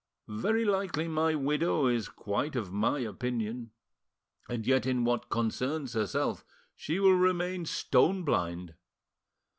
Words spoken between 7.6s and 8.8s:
stone blind.